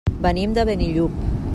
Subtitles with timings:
[0.23, 1.23] Venim de Benillup.